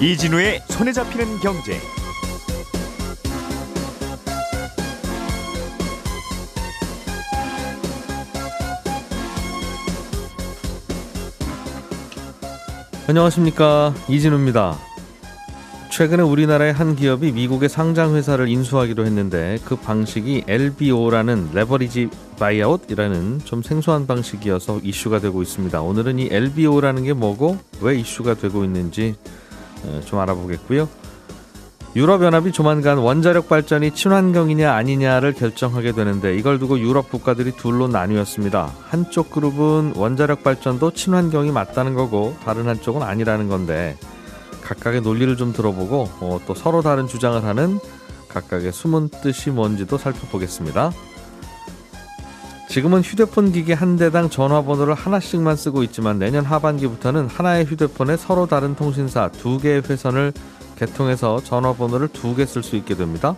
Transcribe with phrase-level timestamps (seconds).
[0.00, 1.80] 이진우의 손에 잡히는 경제.
[13.06, 14.78] 안녕하십니까 이진우입니다.
[15.90, 23.62] 최근에 우리나라의 한 기업이 미국의 상장 회사를 인수하기로 했는데 그 방식이 LBO라는 leverage buyout이라는 좀
[23.62, 25.80] 생소한 방식이어서 이슈가 되고 있습니다.
[25.80, 29.14] 오늘은 이 LBO라는 게 뭐고 왜 이슈가 되고 있는지
[29.84, 30.88] 어, 좀 알아보겠고요.
[31.96, 38.72] 유럽연합이 조만간 원자력 발전이 친환경이냐 아니냐를 결정하게 되는데 이걸 두고 유럽 국가들이 둘로 나뉘었습니다.
[38.88, 43.96] 한쪽 그룹은 원자력 발전도 친환경이 맞다는 거고 다른 한쪽은 아니라는 건데
[44.62, 47.78] 각각의 논리를 좀 들어보고 어, 또 서로 다른 주장을 하는
[48.28, 50.90] 각각의 숨은 뜻이 뭔지도 살펴보겠습니다.
[52.68, 58.74] 지금은 휴대폰 기기 한 대당 전화번호를 하나씩만 쓰고 있지만 내년 하반기부터는 하나의 휴대폰에 서로 다른
[58.74, 60.32] 통신사 두 개의 회선을
[60.76, 63.36] 개통해서 전화번호를 두 개 쓸 수 있게 됩니다.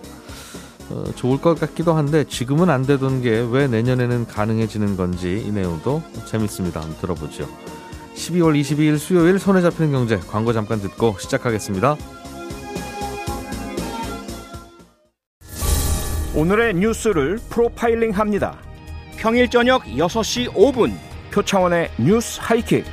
[0.88, 6.02] 어, 좋을 것 같기도 한데 지금은 안 되던 게 왜 내년에는 가능해지는 건지 이 내용도
[6.24, 6.80] 재밌습니다.
[6.80, 7.46] 한번 들어보죠.
[8.14, 11.96] 12월 22일 수요일 손에 잡히는 경제 광고 잠깐 듣고 시작하겠습니다.
[16.34, 18.56] 오늘의 뉴스를 프로파일링 합니다.
[19.26, 20.92] 평일 저녁 6시 5분
[21.32, 22.84] 표창원의 뉴스 하이킥.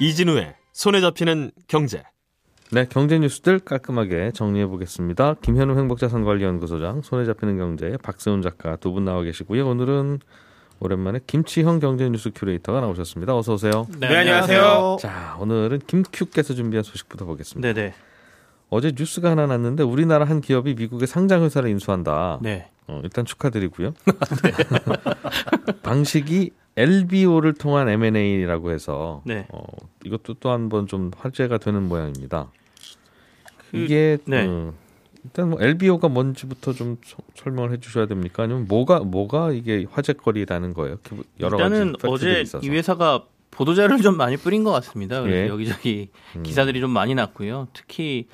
[0.00, 2.02] 이진우의 손에 잡히는 경제.
[2.72, 5.34] 네, 경제 뉴스들 깔끔하게 정리해 보겠습니다.
[5.34, 9.64] 김현우 행복자산관리연구소장, 손에 잡히는 경제 박세훈 작가 두 분 나와 계시고요.
[9.68, 10.18] 오늘은
[10.80, 13.36] 오랜만에 김치형 경제 뉴스 큐레이터가 나오셨습니다.
[13.36, 13.86] 어서 오세요.
[13.98, 14.96] 네, 안녕하세요.
[15.00, 17.72] 자, 오늘은 김큐께서 준비한 소식부터 보겠습니다.
[17.74, 17.92] 네네.
[18.70, 22.38] 어제 뉴스가 하나 났는데 우리나라 한 기업이 미국의 상장 회사를 인수한다.
[22.40, 22.70] 네.
[22.86, 23.92] 어, 일단 축하드리고요.
[25.82, 29.46] 방식이 LBO를 통한 M&A라고 해서 네.
[29.50, 29.62] 어,
[30.04, 32.48] 이것도 또 한 번 좀 화제가 되는 모양입니다.
[33.70, 34.46] 그- 이게 네.
[34.48, 34.72] 어,
[35.24, 38.44] 일단 뭐 LBO가 뭔지부터 좀 서- 설명을 해주셔야 됩니까?
[38.44, 40.96] 아니면 뭐가 뭐가 이게 화제거리라는 거예요?
[41.02, 42.64] 그 여러 일단은 어제 있어서.
[42.66, 45.20] 이 회사가 보도자료를 좀 많이 뿌린 것 같습니다.
[45.20, 45.48] 그래서 예.
[45.48, 46.42] 여기저기 음.
[46.42, 47.68] 기사들이 좀 많이 났고요.
[47.74, 48.26] 특히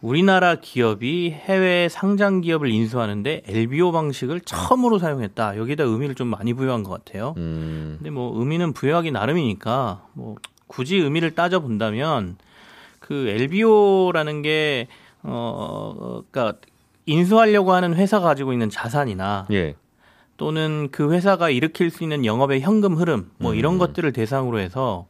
[0.00, 5.56] 우리나라 기업이 해외 상장 기업을 인수하는데 LBO 방식을 처음으로 사용했다.
[5.56, 7.34] 여기다 의미를 좀 많이 부여한 것 같아요.
[7.38, 10.34] 음, 근데 뭐 의미는 부여하기 나름이니까 뭐
[10.66, 12.36] 굳이 의미를 따져 본다면
[12.98, 14.88] 그 LBO라는 게
[15.24, 16.58] 어, 그러니까
[17.06, 19.74] 인수하려고 하는 회사가 가지고 있는 자산이나 예,
[20.36, 23.78] 또는 그 회사가 일으킬 수 있는 영업의 현금 흐름 뭐 이런 음.
[23.78, 25.06] 것들을 대상으로 해서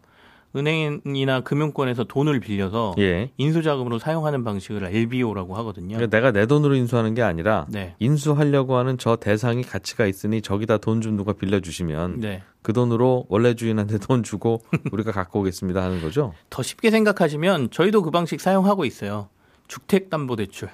[0.56, 3.30] 은행이나 금융권에서 돈을 빌려서 예.
[3.38, 5.96] 인수 자금으로 사용하는 방식을 LBO라고 하거든요.
[5.96, 7.96] 그러니까 내가 내 돈으로 인수하는 게 아니라 네.
[7.98, 12.42] 인수하려고 하는 저 대상이 가치가 있으니 저기다 돈 좀 누가 빌려주시면 네.
[12.62, 16.32] 그 돈으로 원래 주인한테 돈 주고 우리가 갖고 오겠습니다 하는 거죠.
[16.50, 19.28] 더 쉽게 생각하시면 저희도 그 방식 사용하고 있어요.
[19.68, 20.68] 주택담보대출.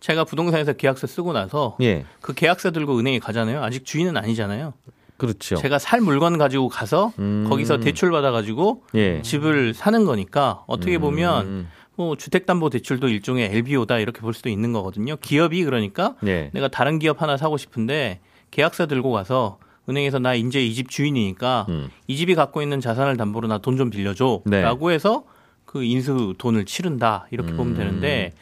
[0.00, 3.62] 제가 부동산에서 계약서 쓰고 나서 예, 그 계약서 들고 은행에 가잖아요.
[3.62, 4.74] 아직 주인은 아니잖아요.
[5.16, 5.56] 그렇죠.
[5.56, 7.46] 제가 살 물건 가지고 가서 음.
[7.48, 9.22] 거기서 대출 받아가지고 예.
[9.22, 15.16] 집을 사는 거니까 어떻게 보면 음, 뭐 주택담보대출도 일종의 LBO다 이렇게 볼 수도 있는 거거든요.
[15.16, 16.50] 기업이 그러니까 예.
[16.52, 18.20] 내가 다른 기업 하나 사고 싶은데
[18.50, 19.58] 계약서 들고 가서
[19.88, 21.88] 은행에서 나 이제 이 집 주인이니까 음.
[22.06, 24.94] 이 집이 갖고 있는 자산을 담보로 나 돈 좀 빌려줘라고 네.
[24.94, 25.24] 해서
[25.66, 27.76] 그 인수 돈을 치른다 이렇게 보면 음.
[27.76, 28.32] 되는데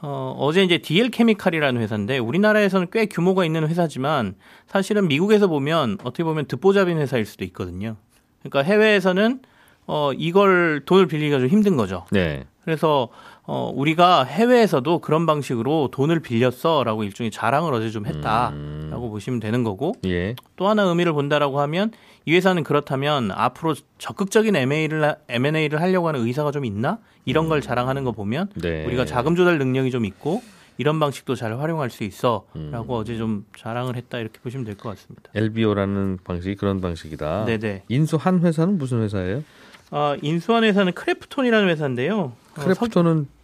[0.00, 4.36] 어, 어제 이제 DL 케미칼이라는 회사인데 우리나라에서는 꽤 규모가 있는 회사지만
[4.66, 7.96] 사실은 미국에서 보면 어떻게 보면 듣보잡인 회사일 수도 있거든요.
[8.42, 9.40] 그러니까 해외에서는
[9.86, 12.04] 어, 이걸 돈을 빌리기가 좀 힘든 거죠.
[12.12, 12.44] 네.
[12.62, 13.08] 그래서
[13.50, 19.10] 어, 우리가 해외에서도 그런 방식으로 돈을 빌렸어라고 일종의 자랑을 어제 좀 했다라고 음.
[19.10, 20.36] 보시면 되는 거고 예.
[20.56, 21.90] 또 하나 의미를 본다라고 하면
[22.26, 28.04] 이 회사는 그렇다면 앞으로 적극적인 M&A를 M&A를 하려고 하는 의사가 좀 있나 이런 걸 자랑하는
[28.04, 28.84] 거 보면 네.
[28.84, 30.42] 우리가 자금 조달 능력이 좀 있고
[30.76, 32.84] 이런 방식도 잘 활용할 수 있어라고 음.
[32.90, 35.30] 어제 좀 자랑을 했다 이렇게 보시면 될 것 같습니다.
[35.34, 37.46] LBO라는 방식이 그런 방식이다.
[37.46, 37.84] 네네.
[37.88, 39.42] 인수한 회사는 무슨 회사예요?
[39.90, 42.18] 아, 인수한 회사는 크래프톤이라는 회사인데요.
[42.18, 43.37] 어, 크래프톤은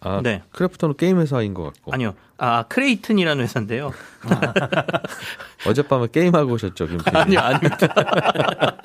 [0.00, 0.42] 아, 네.
[0.52, 1.92] 크래프톤은 게임 회사인 것 같고.
[1.92, 2.14] 아니요.
[2.36, 3.92] 아, 크레이튼이라는 회사인데요.
[5.66, 7.10] 어젯밤에 게임하고 오셨죠, 김 PD?
[7.16, 7.88] 아니요, 아닙니다.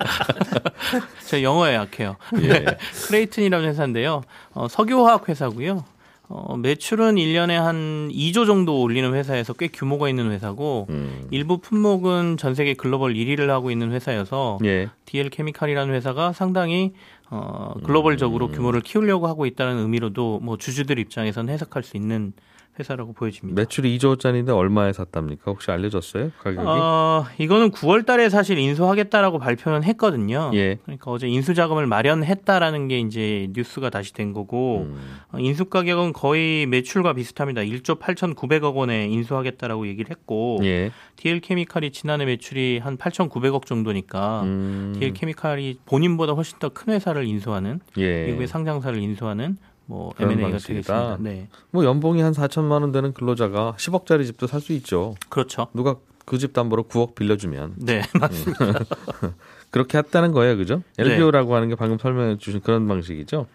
[1.26, 2.16] 저 영어에 약해요.
[2.40, 2.64] 예.
[3.06, 4.22] 크레이튼이라는 회사인데요.
[4.52, 5.84] 어, 석유화학 회사고요.
[6.28, 11.28] 어, 매출은 1년에 한 2조 정도 올리는 회사에서 꽤 규모가 있는 회사고 음.
[11.30, 14.88] 일부 품목은 전 세계 글로벌 1위를 하고 있는 회사여서 예.
[15.04, 16.92] DL 케미칼이라는 회사가 상당히
[17.30, 18.52] 어, 글로벌적으로 음.
[18.52, 22.32] 규모를 키우려고 하고 있다는 의미로도 뭐 주주들 입장에서는 해석할 수 있는
[22.78, 23.60] 회사라고 보여집니다.
[23.60, 25.42] 매출이 2조짜리인데 얼마에 샀답니까?
[25.50, 26.30] 혹시 알려졌어요?
[26.42, 26.66] 가격이?
[26.66, 30.50] 어, 이거는 9월 달에 사실 인수하겠다라고 발표는 했거든요.
[30.54, 30.76] 예.
[30.84, 34.96] 그러니까 어제 인수 자금을 마련했다라는 게 이제 뉴스가 다시 된 거고 음.
[35.32, 37.62] 어, 인수 가격은 거의 매출과 비슷합니다.
[37.62, 40.90] 1조 8,900억 원에 인수하겠다라고 얘기를 했고 예.
[41.16, 44.96] DL 케미칼이 지난해 매출이 한 8,900억 정도니까 음.
[44.98, 48.26] DL 케미칼이 본인보다 훨씬 더 큰 회사를 인수하는 예.
[48.26, 50.46] 미국의 상장사를 인수하는 뭐 M&A가.
[50.48, 51.18] 되겠습니다.
[51.20, 55.14] 네, 뭐 연봉이 한 4천만 원 되는 근로자가 10억짜리 집도 살 수 있죠.
[55.28, 55.68] 그렇죠.
[55.74, 58.80] 누가 그 집 담보로 9억 빌려주면 네, 맞습니다.
[59.70, 60.82] 그렇게 했다는 거예요, 그죠?
[60.96, 61.04] 네.
[61.04, 63.46] LBO라고 하는 게 방금 설명해 주신 그런 방식이죠.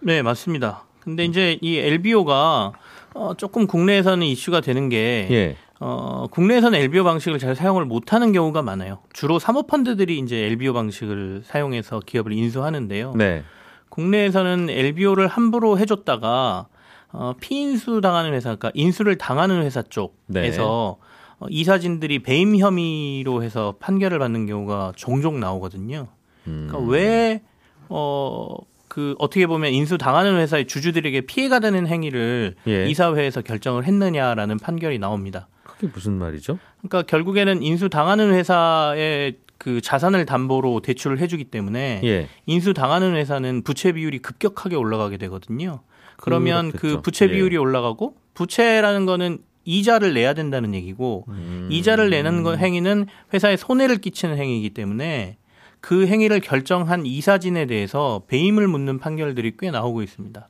[0.00, 0.84] 네, 맞습니다.
[1.00, 2.72] 근데 이제 이 LBO가
[3.14, 5.56] 어, 조금 국내에서는 이슈가 되는 게 예.
[5.80, 8.98] 어, 국내에서는 LBO 방식을 잘 사용을 못하는 경우가 많아요.
[9.12, 13.14] 주로 사모펀드들이 이제 LBO 방식을 사용해서 기업을 인수하는데요.
[13.16, 13.42] 네.
[13.88, 16.66] 국내에서는 LBO를 함부로 해줬다가
[17.10, 20.98] 어, 피인수 당하는 회사, 그러니까 인수를 당하는 회사 쪽에서
[21.40, 26.08] 어, 이사진들이 배임 혐의로 해서 판결을 받는 경우가 종종 나오거든요.
[26.46, 26.66] 음.
[26.68, 27.42] 그러니까 왜,
[27.88, 28.56] 어,
[28.88, 32.86] 그, 어떻게 보면 인수 당하는 회사의 주주들에게 피해가 되는 행위를 예.
[32.86, 35.48] 이사회에서 결정을 했느냐라는 판결이 나옵니다.
[35.62, 36.58] 그게 무슨 말이죠?
[36.78, 42.28] 그러니까 결국에는 인수 당하는 회사의 그 자산을 담보로 대출을 해주기 때문에 예.
[42.46, 45.80] 인수 당하는 회사는 부채 비율이 급격하게 올라가게 되거든요.
[46.16, 47.02] 그러면 그 그렇겠죠.
[47.02, 47.30] 부채 예.
[47.30, 51.68] 비율이 올라가고 부채라는 거는 이자를 내야 된다는 얘기고 음.
[51.70, 55.36] 이자를 내는 거 행위는 회사에 손해를 끼치는 행위이기 때문에
[55.80, 60.48] 그 행위를 결정한 이사진에 대해서 배임을 묻는 판결들이 꽤 나오고 있습니다.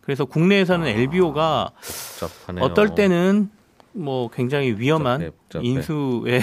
[0.00, 0.90] 그래서 국내에서는 아.
[0.90, 1.70] LBO가
[2.20, 2.64] 복잡하네요.
[2.64, 3.50] 어떨 때는
[3.92, 5.66] 뭐 굉장히 위험한 복잡해, 복잡해.
[5.66, 6.42] 인수의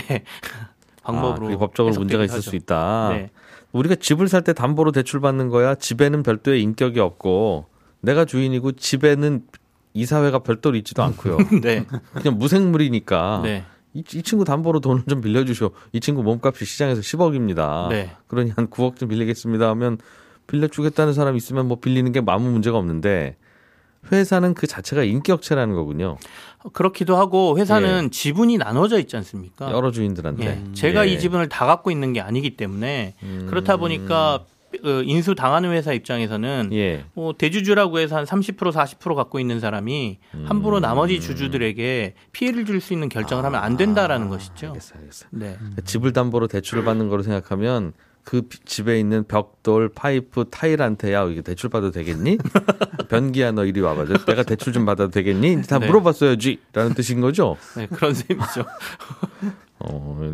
[1.04, 3.06] 방법으로 아, 법적으로 문제가 있을 해석되기도 수 있다.
[3.10, 3.14] 하죠.
[3.18, 3.30] 네.
[3.72, 5.76] 우리가 집을 살 때 담보로 대출 받는 거야.
[5.76, 7.66] 집에는 별도의 인격이 없고
[8.02, 9.44] 내가 주인이고 집에는
[9.94, 11.38] 이사회가 별도로 있지도 않고요.
[11.62, 11.86] 네.
[12.14, 13.64] 그냥 무생물이니까 네.
[13.94, 15.72] 이, 이 친구 담보로 돈을 좀 빌려주쇼.
[15.92, 17.90] 이 친구 몸값이 시장에서 10억입니다.
[17.90, 18.12] 네.
[18.28, 19.98] 그러니 한 9억 좀 빌리겠습니다 하면
[20.48, 23.36] 빌려주겠다는 사람 있으면 뭐 빌리는 게 아무 문제가 없는데
[24.12, 26.18] 회사는 그 자체가 인격체라는 거군요.
[26.74, 29.72] 그렇기도 하고 회사는 지분이 나눠져 있지 않습니까?
[29.72, 30.46] 여러 주인들한테.
[30.46, 30.74] 예.
[30.74, 31.12] 제가 예.
[31.14, 33.48] 이 지분을 다 갖고 있는 게 아니기 때문에 음.
[33.50, 34.46] 그렇다 보니까
[34.84, 37.06] 어, 인수 당하는 회사 입장에서는 예.
[37.14, 40.46] 뭐 대주주라고 해서 한 30% 40% 갖고 있는 사람이 음.
[40.48, 44.68] 함부로 나머지 주주들에게 피해를 줄 수 있는 결정을 하면 안 된다라는 것이죠.
[44.68, 45.26] 아, 알겠어, 알겠어.
[45.32, 45.58] 네.
[45.86, 51.42] 집을 담보로 대출을 받는 거로 생각하면 그 비- 집에 있는 벽돌, 파이프, 타일한테 야 이게
[51.42, 52.38] 대출 받아도 되겠니?
[53.10, 54.06] 변기야 너 이리 와봐.
[54.26, 55.62] 내가 대출 좀 받아도 되겠니?
[55.64, 55.88] 다 네.
[55.88, 57.58] 물어봤어야지라는 뜻인 거죠.
[57.76, 58.66] 네, 그런 셈이죠.
[59.80, 60.32] 어,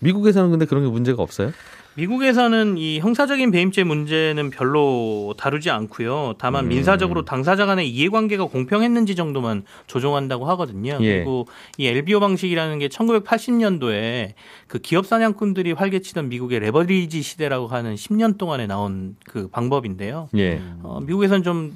[0.00, 1.52] 미국에서는 근데 그런 게 문제가 없어요?
[1.98, 6.34] 미국에서는 이 형사적인 배임죄 문제는 별로 다루지 않고요.
[6.38, 6.68] 다만 음.
[6.68, 10.96] 민사적으로 당사자 간의 이해관계가 공평했는지 정도만 조정한다고 하거든요.
[11.00, 11.16] 예.
[11.16, 14.34] 그리고 이 LBO 방식이라는 게 1980년도에
[14.68, 20.28] 그 기업 사냥꾼들이 활개치던 미국의 레버리지 시대라고 하는 10년 동안에 나온 그 방법인데요.
[20.36, 20.62] 예.
[20.84, 21.72] 어, 미국에서는 좀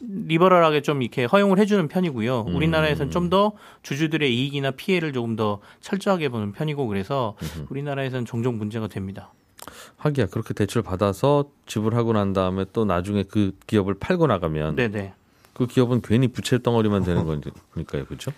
[0.00, 2.44] 리버럴하게 좀 이렇게 허용을 해주는 편이고요.
[2.46, 2.54] 음.
[2.54, 3.52] 우리나라에서는 좀 더
[3.82, 7.34] 주주들의 이익이나 피해를 조금 더 철저하게 보는 편이고 그래서
[7.68, 9.32] 우리나라에서는 종종 문제가 됩니다.
[9.96, 15.14] 하기야 그렇게 대출 받아서 지불하고 난 다음에 또 나중에 그 기업을 팔고 나가면 네네.
[15.52, 18.32] 그 기업은 괜히 부채 덩어리만 되는 거니까요, 그렇죠?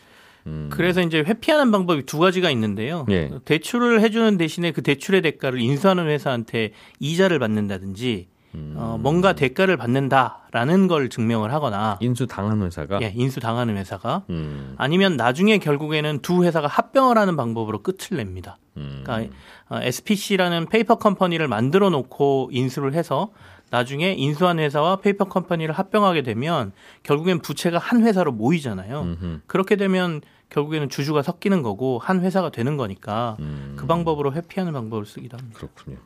[0.46, 0.70] 음.
[0.72, 3.04] 그래서 이제 회피하는 방법이 두 가지가 있는데요.
[3.10, 3.30] 예.
[3.44, 8.74] 대출을 해주는 대신에 그 대출의 대가를 인수하는 회사한테 이자를 받는다든지 음.
[8.76, 14.74] 어, 뭔가 대가를 받는다라는 걸 증명을 하거나 인수 당한 회사가 예, 인수 당하는 회사가 음.
[14.76, 18.58] 아니면 나중에 결국에는 두 회사가 합병을 하는 방법으로 끝을 냅니다.
[18.76, 19.02] 음.
[19.04, 19.36] 그러니까 어,
[19.70, 23.30] SPC라는 페이퍼 컴퍼니를 만들어 놓고 인수를 해서
[23.70, 26.72] 나중에 인수한 회사와 페이퍼 컴퍼니를 합병하게 되면
[27.04, 29.00] 결국엔 부채가 한 회사로 모이잖아요.
[29.02, 29.40] 음흠.
[29.46, 33.74] 그렇게 되면 결국에는 주주가 섞이는 거고 한 회사가 되는 거니까 음.
[33.78, 35.58] 그 방법으로 회피하는 방법을 쓰기도 합니다.
[35.58, 35.98] 그렇군요.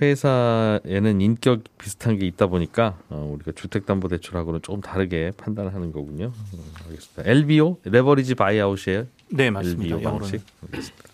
[0.00, 6.32] 회사에는 인격 비슷한 게 있다 보니까 어, 우리가 주택담보대출하고는 조금 다르게 판단하는 거군요.
[6.54, 7.30] 음, 알겠습니다.
[7.30, 9.06] LBO leverage buyout이에요.
[9.28, 9.96] 네, 맞습니다.
[9.96, 10.10] LBO.
[10.10, 10.40] 방식.
[10.62, 11.11] 알겠습니다.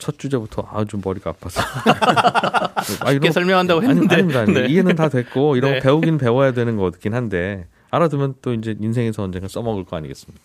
[0.00, 1.60] 첫 주제부터 아주 머리가 아파서.
[3.04, 4.14] 아, 쉽게 설명한다고 아니, 했는데.
[4.16, 4.40] 아닙니다.
[4.40, 4.66] 아닙니다.
[4.66, 4.72] 네.
[4.72, 5.78] 이해는 다 됐고 이런 네.
[5.78, 10.42] 거 배우긴 배워야 되는 거긴 한데 알아두면 또 이제 인생에서 언젠가 써먹을 거 아니겠습니까?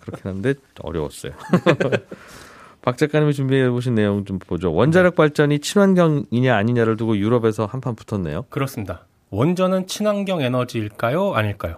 [0.00, 1.32] 그렇긴 한데 어려웠어요.
[2.82, 4.72] 박 작가님이 준비해 보신 내용 좀 보죠.
[4.72, 8.46] 원자력 발전이 친환경이냐 아니냐를 두고 유럽에서 한판 붙었네요.
[8.48, 9.04] 그렇습니다.
[9.28, 11.34] 원전은 친환경 에너지일까요?
[11.34, 11.76] 아닐까요?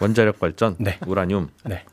[0.00, 0.98] 원자력 발전, 네.
[1.06, 1.84] 우라늄 네.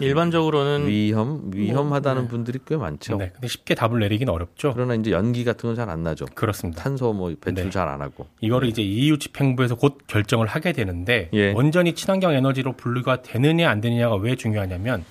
[0.00, 3.16] 일반적으로는 위험 위험하다는 분들이 꽤 많죠.
[3.16, 3.30] 네.
[3.32, 4.72] 근데 쉽게 답을 내리긴 어렵죠.
[4.74, 6.26] 그러나 이제 연기 같은 건 잘 안 나죠.
[6.34, 6.82] 그렇습니다.
[6.82, 7.70] 탄소 뭐 배출 네.
[7.70, 8.26] 잘안 하고.
[8.40, 11.52] 이거를 이제 EU 집행부에서 곧 결정을 하게 되는데 예.
[11.52, 15.04] 원전이 친환경 에너지로 분류가 되느냐 안 되느냐가 왜 중요하냐면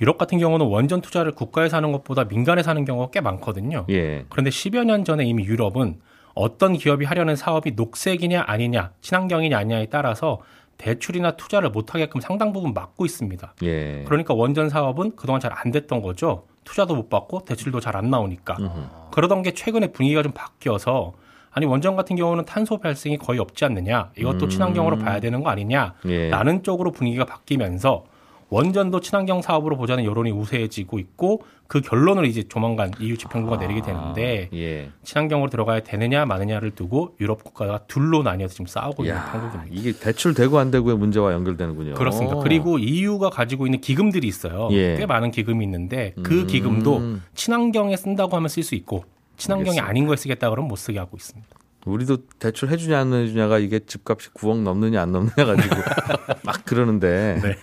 [0.00, 3.86] 유럽 같은 경우는 원전 투자를 국가에서 하는 것보다 민간에서 하는 경우가 꽤 많거든요.
[3.90, 4.24] 예.
[4.28, 6.00] 그런데 10여 년 전에 이미 유럽은
[6.34, 10.40] 어떤 기업이 하려는 사업이 녹색이냐 아니냐, 친환경이냐 아니냐에 따라서
[10.78, 13.54] 대출이나 투자를 못하게끔 상당 부분 막고 있습니다.
[13.62, 14.04] 예.
[14.06, 16.44] 그러니까 원전 사업은 그동안 잘 안 됐던 거죠.
[16.64, 18.56] 투자도 못 받고 대출도 잘 안 나오니까.
[19.12, 21.12] 그러던 게 최근에 분위기가 좀 바뀌어서
[21.52, 24.10] 아니 원전 같은 경우는 탄소 발생이 거의 없지 않느냐.
[24.18, 24.48] 이것도 음.
[24.48, 25.94] 친환경으로 봐야 되는 거 아니냐.
[26.06, 26.28] 예.
[26.30, 28.04] 라는 쪽으로 분위기가 바뀌면서
[28.54, 34.48] 원전도 친환경 사업으로 보자는 여론이 우세해지고 있고 그 결론을 이제 조만간 EU 집행부가 내리게 되는데
[34.52, 34.90] 아, 예.
[35.02, 39.64] 친환경으로 들어가야 되느냐 마느냐를 두고 유럽 국가가 둘로 나뉘어서 지금 싸우고 있는 야, 한국입니다.
[39.72, 41.94] 이게 대출 되고 안 되고의 문제와 연결되는군요.
[41.94, 42.36] 그렇습니다.
[42.36, 44.68] 그리고 EU가 가지고 있는 기금들이 있어요.
[44.70, 44.94] 예.
[44.98, 46.46] 꽤 많은 기금이 있는데 그 음.
[46.46, 49.04] 기금도 친환경에 쓴다고 하면 쓸 수 있고
[49.36, 49.90] 친환경이 알겠습니다.
[49.90, 51.48] 아닌 거에 쓰겠다 그러면 못 쓰게 하고 있습니다.
[51.86, 55.76] 우리도 대출 해주냐 안 해주냐가 이게 집값이 9억 넘느냐 안 넘느냐 가지고
[56.44, 57.56] 막 그러는데 네.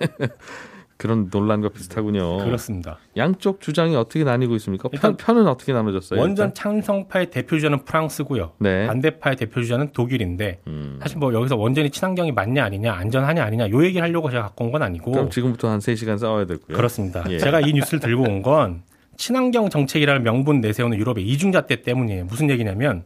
[0.96, 2.44] 그런 논란과 비슷하군요.
[2.44, 2.98] 그렇습니다.
[3.16, 4.90] 양쪽 주장이 어떻게 나뉘고 있습니까?
[4.92, 6.20] 일단 편, 편은 어떻게 나눠졌어요?
[6.20, 6.54] 원전 일단?
[6.54, 8.52] 찬성파의 대표 주자는 프랑스고요.
[8.58, 8.86] 네.
[8.86, 10.98] 반대파의 대표 주자는 독일인데 음.
[11.00, 14.70] 사실 뭐 여기서 원전이 친환경이 맞냐 아니냐 안전하냐 아니냐 요 얘기를 하려고 제가 갖고 온
[14.72, 16.76] 건 아니고 그럼 지금부터 한 3시간 싸워야 되고요.
[16.76, 17.24] 그렇습니다.
[17.30, 17.38] 예.
[17.38, 18.82] 제가 이 뉴스를 들고 온 건
[19.16, 22.26] 친환경 정책이라는 명분 내세우는 유럽의 이중잣대 때문이에요.
[22.26, 23.04] 무슨 얘기냐면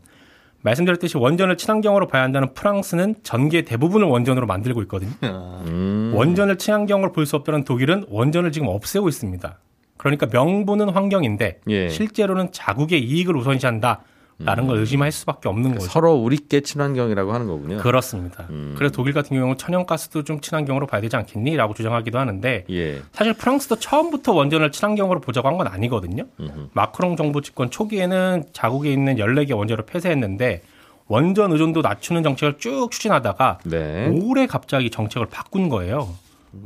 [0.64, 5.12] 말씀드렸듯이 원전을 친환경으로 봐야 한다는 프랑스는 전기의 대부분을 원전으로 만들고 있거든요.
[5.22, 6.12] 음.
[6.14, 9.58] 원전을 친환경으로 볼 수 없다는 독일은 원전을 지금 없애고 있습니다.
[9.96, 11.88] 그러니까 명분은 환경인데 예.
[11.88, 14.02] 실제로는 자국의 이익을 우선시한다
[14.38, 15.86] 라는 걸 의심할 수밖에 없는 거죠.
[15.86, 17.76] 서로 우리께 친환경이라고 하는 거군요.
[17.78, 18.46] 그렇습니다.
[18.50, 18.74] 음.
[18.76, 23.02] 그래서 독일 같은 경우는 천연가스도 좀 친환경으로 봐야 되지 않겠니?라고 주장하기도 하는데 예.
[23.12, 26.24] 사실 프랑스도 처음부터 원전을 친환경으로 보자고 한 건 아니거든요.
[26.40, 26.68] 음흠.
[26.72, 30.62] 마크롱 정부 집권 초기에는 자국에 있는 14개 원전을 폐쇄했는데
[31.06, 34.08] 원전 의존도 낮추는 정책을 쭉 추진하다가 네.
[34.24, 36.08] 올해 갑자기 정책을 바꾼 거예요.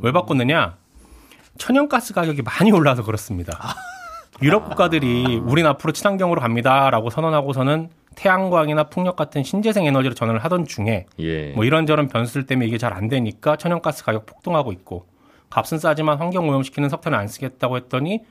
[0.01, 0.75] 왜 바꿨느냐?
[1.59, 3.75] 천연가스 가격이 많이 올라서 그렇습니다.
[4.41, 11.05] 유럽 국가들이 우린 앞으로 친환경으로 갑니다라고 선언하고서는 태양광이나 풍력 같은 신재생 에너지로 전환을 하던 중에
[11.19, 11.51] 예.
[11.53, 15.05] 뭐 이런저런 변수들 때문에 이게 잘 안 되니까 천연가스 가격 폭등하고 있고
[15.49, 18.21] 값은 싸지만 환경 오염시키는 석탄을 안 쓰겠다고 했더니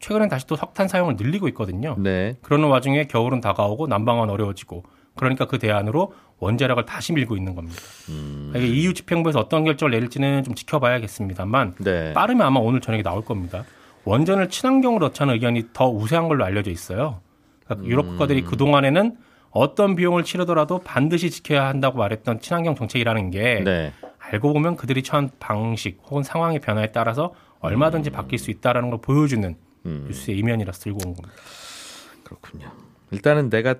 [0.00, 1.96] 최근엔 다시 또 석탄 사용을 늘리고 있거든요.
[1.98, 2.36] 네.
[2.42, 4.84] 그러는 와중에 겨울은 다가오고 난방은 어려워지고
[5.16, 7.80] 그러니까 그 대안으로 원자력을 다시 밀고 있는 겁니다.
[8.10, 8.52] 음.
[8.54, 12.12] 이게 EU 집행부에서 어떤 결정을 내릴지는 좀 지켜봐야겠습니다만 네.
[12.12, 13.64] 빠르면 아마 오늘 저녁에 나올 겁니다.
[14.08, 17.20] 원전을 친환경으로 넣자는 의견이 더 우세한 걸로 알려져 있어요.
[17.64, 19.16] 그러니까 유럽 국가들이 그 동안에는
[19.50, 23.92] 어떤 비용을 치르더라도 반드시 지켜야 한다고 말했던 친환경 정책이라는 게 네.
[24.18, 29.56] 알고 보면 그들이 처한 방식 혹은 상황의 변화에 따라서 얼마든지 바뀔 수 있다라는 걸 보여주는
[29.84, 30.04] 음.
[30.08, 31.36] 뉴스의 이면이라서 들고 온 겁니다.
[32.24, 32.70] 그렇군요.
[33.10, 33.74] 일단은 내가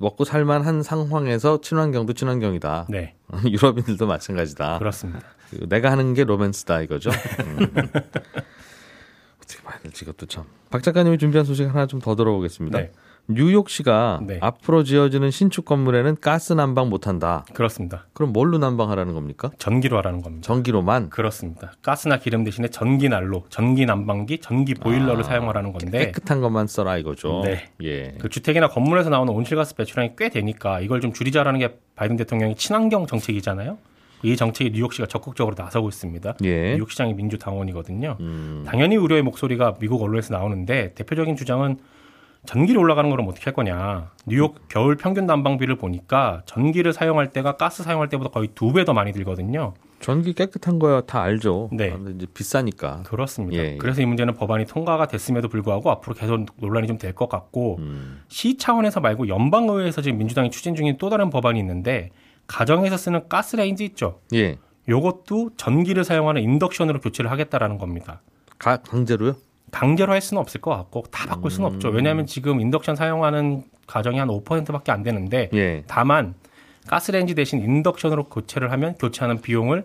[0.00, 2.86] 먹고 살만한 상황에서 친환경도 친환경이다.
[2.88, 4.78] 네, 유럽인들도 마찬가지다.
[4.78, 5.20] 그렇습니다.
[5.50, 7.10] 그리고 내가 하는 게 로맨스다 이거죠.
[9.48, 9.58] 음.
[9.58, 10.44] 어떻게 봐야 될지 이것도 참.
[10.70, 12.78] 박 작가님이 준비한 소식 하나 좀 더 들어보겠습니다.
[12.78, 12.92] 네.
[13.30, 14.38] 뉴욕시가 네.
[14.40, 17.44] 앞으로 지어지는 신축 건물에는 가스 난방 못한다.
[17.52, 18.06] 그렇습니다.
[18.14, 19.50] 그럼 뭘로 난방하라는 겁니까?
[19.58, 20.46] 전기로 하라는 겁니다.
[20.46, 21.72] 전기로만 그렇습니다.
[21.82, 27.42] 가스나 기름 대신에 전기 난로, 전기 난방기, 전기 보일러를 사용하라는 건데 깨끗한 것만 써라 이거죠.
[27.44, 27.68] 네.
[27.82, 28.14] 예.
[28.18, 33.06] 그 주택이나 건물에서 나오는 온실가스 배출량이 꽤 되니까 이걸 좀 줄이자라는 게 바이든 대통령의 친환경
[33.06, 33.76] 정책이잖아요.
[34.22, 36.34] 이 정책에 뉴욕시가 적극적으로 나서고 있습니다.
[36.44, 36.74] 예.
[36.74, 38.16] 뉴욕시장이 민주당원이거든요.
[38.20, 38.64] 음.
[38.66, 41.78] 당연히 우려의 목소리가 미국 언론에서 나오는데 대표적인 주장은
[42.46, 44.10] 전기를 올라가는 거는 어떻게 할 거냐.
[44.26, 48.92] 뉴욕 겨울 평균 난방비를 보니까 전기를 사용할 때가 가스 사용할 때보다 거의 두 배 더
[48.94, 49.74] 많이 들거든요.
[50.00, 51.68] 전기 깨끗한 거야 다 알죠.
[51.72, 51.92] 네.
[52.14, 53.02] 이제 비싸니까.
[53.02, 53.60] 그렇습니다.
[53.60, 53.76] 예, 예.
[53.76, 58.20] 그래서 이 문제는 법안이 통과가 됐음에도 불구하고 앞으로 계속 논란이 좀 될 것 같고 음.
[58.28, 62.10] 시 차원에서 말고 연방의회에서 지금 민주당이 추진 중인 또 다른 법안이 있는데
[62.48, 64.20] 가정에서 쓰는 가스레인지 있죠.
[64.34, 64.58] 예.
[64.88, 68.22] 요것도 전기를 사용하는 인덕션으로 교체를 하겠다라는 겁니다.
[68.58, 69.36] 가, 강제로요?
[69.70, 71.74] 강제로 할 수는 없을 것 같고 다 바꿀 수는 음.
[71.74, 71.90] 없죠.
[71.90, 75.84] 왜냐하면 지금 인덕션 사용하는 가정이 한 5%밖에 안 되는데 예.
[75.86, 76.34] 다만
[76.86, 79.84] 가스레인지 대신 인덕션으로 교체를 하면 교체하는 비용을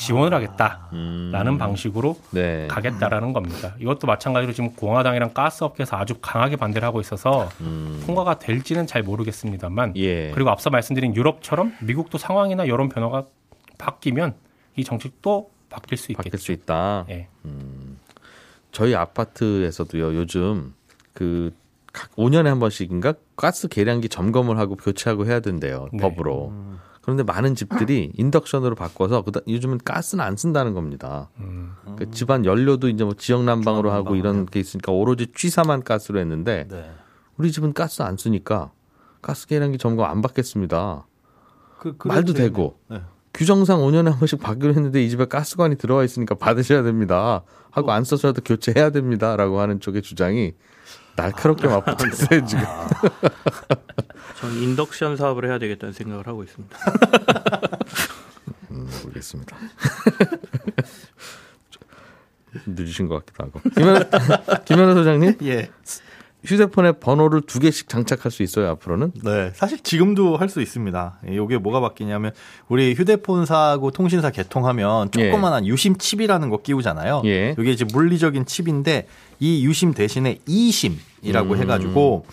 [0.00, 1.58] 지원을 하겠다라는 음.
[1.58, 2.66] 방식으로 네.
[2.68, 3.74] 가겠다라는 겁니다.
[3.78, 8.02] 이것도 마찬가지로 지금 공화당이랑 가스업계에서 아주 강하게 반대를 하고 있어서 음.
[8.06, 10.30] 통과가 될지는 잘 모르겠습니다만 예.
[10.30, 13.26] 그리고 앞서 말씀드린 유럽처럼 미국도 상황이나 여론 변화가
[13.76, 14.34] 바뀌면
[14.76, 16.44] 이 정책도 바뀔 수 바뀔 있겠죠.
[16.44, 17.04] 수 있다.
[17.10, 17.28] 예.
[18.72, 20.72] 저희 아파트에서도요 요즘
[21.12, 25.98] 그각 5년에 한 번씩인가 가스 계량기 점검을 하고 교체하고 해야 된대요 네.
[25.98, 26.54] 법으로
[27.00, 31.30] 그런데 많은 집들이 인덕션으로 바꿔서 그다 요즘은 가스는 안 쓴다는 겁니다.
[31.38, 31.72] 음.
[31.96, 36.66] 그 집안 연료도 이제 뭐 지역 난방으로 하고 이런 게 있으니까 오로지 취사만 가스로 했는데
[36.68, 36.90] 네.
[37.36, 38.70] 우리 집은 가스 안 쓰니까
[39.22, 41.06] 가스 계량기 점검 안 받겠습니다.
[41.78, 43.00] 그, 말도 그래도 되고 네.
[43.32, 47.42] 규정상 5년에 한 번씩 받기로 했는데 이 집에 가스관이 들어와 있으니까 받으셔야 됩니다.
[47.70, 50.52] 하고 안 써서라도 교체해야 됩니다라고 하는 쪽의 주장이
[51.20, 52.64] 날카롭게 맞붙었어요 지금.
[54.40, 56.76] 저는 인덕션 사업을 해야 되겠다는 생각을 하고 있습니다.
[58.70, 59.56] 음, 모르겠습니다.
[62.66, 63.60] 늦으신 것 같기도 하고.
[63.76, 64.10] 김현,
[64.64, 65.70] 김현우 소장님, 예.
[66.42, 69.12] 휴대폰에 번호를 두 개씩 장착할 수 있어요, 앞으로는?
[69.22, 71.20] 네, 사실 지금도 할 수 있습니다.
[71.28, 72.32] 이게 뭐가 바뀌냐면
[72.68, 77.22] 우리 휴대폰사하고 통신사 개통하면 조그만한 유심 칩이라는 거 끼우잖아요.
[77.26, 77.54] 예.
[77.58, 79.06] 이게 이제 물리적인 칩인데
[79.38, 81.58] 이 유심 대신에 이심 이라고 음.
[81.58, 82.24] 해가지고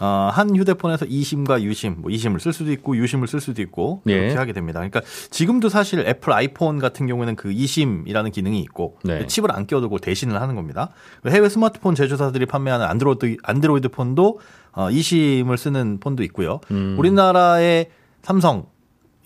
[0.00, 4.28] 어, 한 휴대폰에서 이심과 유심, 뭐 이심을 쓸 수도 있고 유심을 쓸 수도 있고 이렇게
[4.30, 4.34] 예.
[4.34, 4.78] 하게 됩니다.
[4.78, 9.26] 그러니까 지금도 사실 애플 아이폰 같은 경우에는 그 이심이라는 기능이 있고 네.
[9.26, 10.90] 칩을 안 끼워두고 대신을 하는 겁니다.
[11.26, 14.38] 해외 스마트폰 제조사들이 판매하는 안드로이드 안드로이드 폰도
[14.72, 16.60] 어, 이심을 쓰는 폰도 있고요.
[16.70, 16.94] 음.
[16.96, 17.88] 우리나라의
[18.22, 18.66] 삼성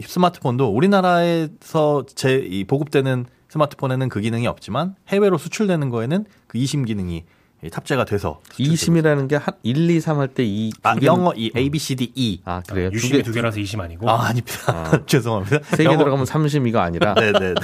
[0.01, 7.25] 스마트폰도 우리나라에서 제 이 보급되는 스마트폰에는 그 기능이 없지만 해외로 수출되는 거에는 그 이심 기능이
[7.71, 10.73] 탑재가 돼서 수출되고 이심이라는 게 한 1, 2, 3 할 때 이.
[10.83, 12.41] 아, 영어 이 A B C D E.
[12.45, 12.91] 아, 그래요?
[12.91, 14.09] 두 유심이 개, 두 개라서 이심 아니고.
[14.11, 15.05] 아, 아닙니다.
[15.07, 15.59] 죄송합니다.
[15.65, 17.55] 세개 영어- 들어가면 삼심이가 아니라 네, 네, 네.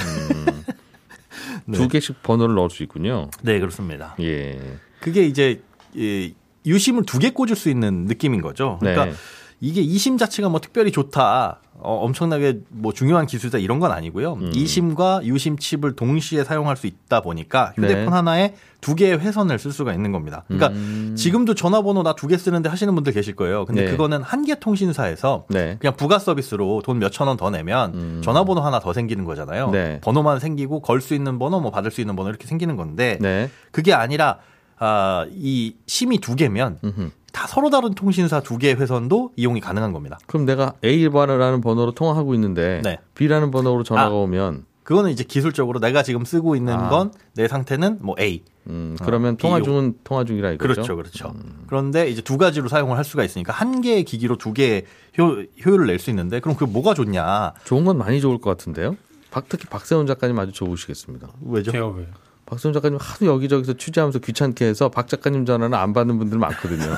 [1.65, 1.77] 네.
[1.77, 3.29] 두 개씩 번호를 넣을 수 있군요.
[3.41, 4.15] 네, 그렇습니다.
[4.19, 4.59] 예.
[5.01, 5.61] 그게 이제
[5.93, 6.33] 이
[6.65, 8.77] 유심을 두 개 꽂을 수 있는 느낌인 거죠.
[8.79, 9.13] 그러니까 네.
[9.61, 14.33] 이게 이심 자체가 뭐 특별히 좋다, 어, 엄청나게 뭐 중요한 기술이다 이런 건 아니고요.
[14.33, 14.51] 음.
[14.53, 18.09] 이심과 유심 칩을 동시에 사용할 수 있다 보니까 휴대폰 네.
[18.11, 20.43] 하나에 두 개의 회선을 쓸 수가 있는 겁니다.
[20.47, 21.13] 그러니까 음.
[21.17, 23.65] 지금도 전화번호 나 두 개 쓰는데 하시는 분들 계실 거예요.
[23.65, 23.91] 근데 네.
[23.91, 25.77] 그거는 한 개 통신사에서 네.
[25.79, 28.21] 그냥 부가 서비스로 돈 몇천 원 더 내면 음.
[28.23, 29.71] 전화번호 하나 더 생기는 거잖아요.
[29.71, 29.99] 네.
[30.01, 33.49] 번호만 생기고 걸 수 있는 번호, 뭐 받을 수 있는 번호 이렇게 생기는 건데 네.
[33.71, 34.39] 그게 아니라
[34.81, 37.09] 아, 이 심이 두 개면 음흠.
[37.39, 40.19] 다 서로 다른 통신사 두 개의 회선도 이용이 가능한 겁니다.
[40.27, 42.99] 그럼 내가 A번호라는 번호로 통화하고 있는데 네.
[43.15, 44.13] B라는 번호로 전화가 아.
[44.13, 46.89] 오면 그거는 이제 기술적으로 내가 지금 쓰고 있는 아.
[46.89, 48.43] 건내 상태는 뭐 A.
[48.67, 50.73] 음, 그러면 어, 통화 중은 통화 중이라 이거죠.
[50.73, 51.33] 그렇죠, 그렇죠.
[51.67, 54.83] 그런데 이제 두 가지로 사용을 할 수가 있으니까 한 개의 기기로 두 개의
[55.17, 57.53] 효, 효율을 낼 수 있는데 그럼 그게 뭐가 좋냐?
[57.63, 58.97] 좋은 건 많이 좋을 것 같은데요.
[59.31, 61.29] 박, 특히 박세훈 작가님 아주 좋으시겠습니다.
[61.45, 61.71] 왜죠?
[61.71, 62.05] 제가 왜?
[62.49, 66.83] 박세훈 작가님 하도 여기저기서 취재하면서 귀찮게 해서 박 작가님 전화는 안 받는 분들 많거든요.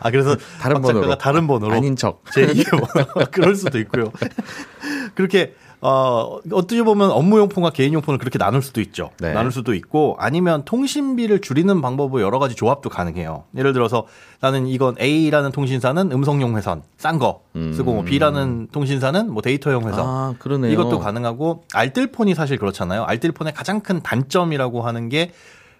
[0.00, 1.16] 아 그래서 다른 번호로.
[1.18, 2.22] 다른 번호로 아닌 척.
[2.24, 4.12] 제2의 번호 그럴 수도 있고요.
[5.14, 9.10] 그렇게 어 어떻게 보면 업무용품과 개인용품을 그렇게 나눌 수도 있죠.
[9.18, 9.32] 네.
[9.32, 13.44] 나눌 수도 있고 아니면 통신비를 줄이는 방법으로 여러 가지 조합도 가능해요.
[13.56, 14.06] 예를 들어서
[14.40, 20.00] 나는 이건 A라는 통신사는 음성용 회선 싼 거 쓰고 뭐 B라는 통신사는 뭐 데이터용 회선
[20.06, 20.70] 아, 그러네요.
[20.72, 23.04] 이것도 가능하고 알뜰폰이 사실 그렇잖아요.
[23.04, 25.32] 알뜰폰의 가장 큰 단점이라고 하는 게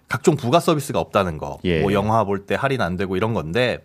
[0.07, 1.59] 각종 부가 서비스가 없다는 거.
[1.63, 1.77] 예.
[1.77, 1.81] 음.
[1.83, 3.77] 뭐 영화 볼 때 할인 안 되고 이런 건데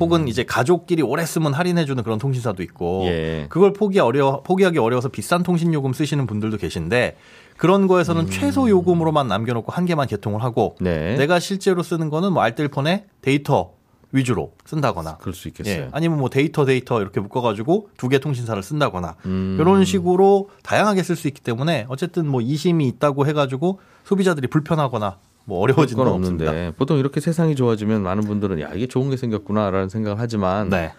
[0.00, 3.46] 혹은 이제 가족끼리 오래 쓰면 할인해 주는 그런 통신사도 있고 예.
[3.48, 7.16] 그걸 포기 어려 포기하기 어려워서 비싼 통신 요금 쓰시는 분들도 계신데
[7.56, 10.84] 그런 거에서는 최소 요금으로만 남겨 놓고 한 개만 개통을 하고 음.
[10.84, 11.16] 네.
[11.16, 13.72] 내가 실제로 쓰는 거는 뭐 알뜰폰에 데이터
[14.10, 15.74] 위주로 쓴다거나 그럴 수 있겠어요.
[15.82, 19.58] 예, 아니면 뭐 데이터 데이터 이렇게 묶어가지고 두 개 통신사를 쓴다거나 음.
[19.60, 25.60] 이런 식으로 다양하게 쓸 수 있기 때문에 어쨌든 뭐 eSIM이 있다고 해가지고 소비자들이 불편하거나 뭐
[25.60, 26.72] 어려워진 건건 없는데 없습니다.
[26.76, 30.92] 보통 이렇게 세상이 좋아지면 많은 분들은 야 이게 좋은 게 생겼구나라는 생각을 하지만 네.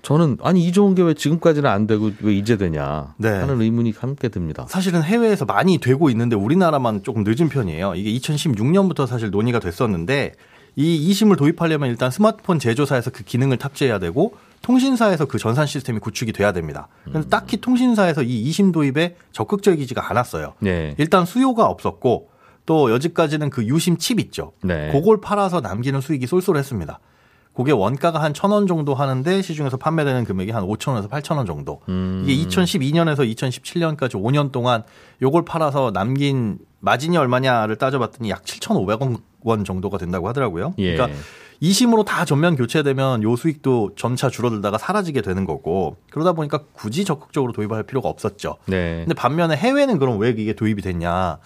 [0.00, 3.28] 저는 아니 이 좋은 게 왜 지금까지는 안 되고 왜 이제 되냐 네.
[3.28, 4.64] 하는 의문이 함께 듭니다.
[4.66, 7.96] 사실은 해외에서 많이 되고 있는데 우리나라만 조금 늦은 편이에요.
[7.96, 10.32] 이게 2016년부터 사실 논의가 됐었는데
[10.76, 16.32] 이 이심을 도입하려면 일단 스마트폰 제조사에서 그 기능을 탑재해야 되고 통신사에서 그 전산 시스템이 구축이
[16.32, 16.88] 돼야 됩니다.
[17.04, 20.54] 그런데 딱히 통신사에서 이 이심 도입에 적극적이지가 않았어요.
[20.60, 20.94] 네.
[20.96, 22.29] 일단 수요가 없었고
[22.70, 24.52] 또 여지까지는 그 유심 칩 있죠.
[24.62, 24.92] 네.
[24.92, 27.00] 그걸 팔아서 남기는 수익이 쏠쏠했습니다.
[27.52, 31.46] 그게 원가가 한 천 원 정도 하는데 시중에서 판매되는 금액이 한 5천 원에서 8천 원
[31.46, 31.80] 정도.
[31.88, 32.22] 음.
[32.24, 34.84] 이게 2012년에서 2017년까지 5년 동안
[35.20, 40.74] 요걸 팔아서 남긴 마진이 얼마냐를 따져봤더니 약 7,500원 원 정도가 된다고 하더라고요.
[40.78, 40.92] 예.
[40.94, 41.18] 그러니까
[41.58, 47.52] 이심으로 다 전면 교체되면 요 수익도 점차 줄어들다가 사라지게 되는 거고 그러다 보니까 굳이 적극적으로
[47.52, 48.58] 도입할 필요가 없었죠.
[48.66, 48.98] 네.
[49.00, 51.38] 근데 반면에 해외는 그럼 왜 이게 도입이 됐냐?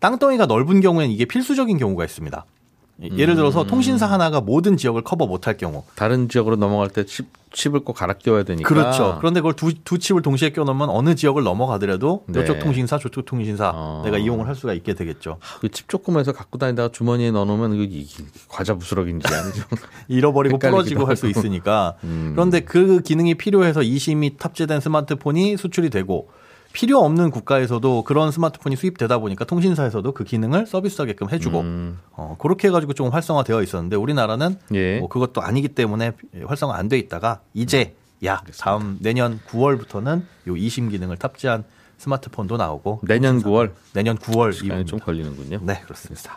[0.00, 2.44] 땅덩이가 넓은 경우에는 이게 필수적인 경우가 있습니다.
[3.16, 3.66] 예를 들어서 음.
[3.68, 5.84] 통신사 하나가 모든 지역을 커버 못할 경우.
[5.94, 8.68] 다른 지역으로 넘어갈 때 칩, 칩을 꼭 갈아 끼워야 되니까.
[8.68, 9.14] 그렇죠.
[9.20, 12.42] 그런데 그걸 두, 두 칩을 동시에 껴놓으면 어느 지역을 넘어가더라도 네.
[12.42, 14.02] 이쪽 통신사, 저쪽 통신사 어.
[14.04, 15.38] 내가 이용을 할 수가 있게 되겠죠.
[15.60, 18.08] 그 칩 조그매서 갖고 다니다가 주머니에 넣어놓으면 그 이-
[18.48, 19.62] 과자 부스러기인지 아니죠.
[20.08, 21.28] 잃어버리고 부러지고 할 수.
[21.28, 21.94] 있으니까.
[22.02, 22.32] 음.
[22.34, 26.30] 그런데 그 기능이 필요해서 이 심이 탑재된 스마트폰이 수출이 되고
[26.72, 31.98] 필요 없는 국가에서도 그런 스마트폰이 수입되다 보니까 통신사에서도 그 기능을 서비스하게끔 해주고 음.
[32.12, 34.98] 어, 그렇게 해가지고 좀 활성화되어 있었는데 우리나라는 예.
[34.98, 36.12] 뭐 그것도 아니기 때문에
[36.46, 41.64] 활성화 안 돼 있다가 이제 야 다음 내년 9월부터는 요 eSIM 기능을 탑재한
[41.98, 44.88] 스마트폰도 나오고 내년 9월 내년 9월 시간이 이후입니다.
[44.90, 45.60] 좀 걸리는군요.
[45.62, 46.36] 네 그렇습니다.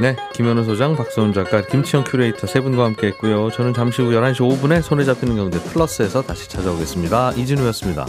[0.00, 3.50] 네, 김현우 소장, 박세훈 작가, 김치형 큐레이터 세 분과 함께 했고요.
[3.50, 7.32] 저는 잠시 후 11시 5분에 손에 잡히는 경제 플러스에서 다시 찾아오겠습니다.
[7.32, 8.06] 이진우였습니다.